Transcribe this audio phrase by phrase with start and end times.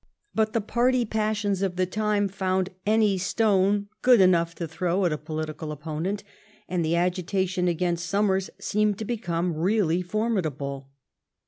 [0.33, 5.13] But the party passions of the time found any stone good enough to throw at
[5.13, 6.23] a political opponent,
[6.67, 10.89] and the agitation against Somers seemed to become really formidable.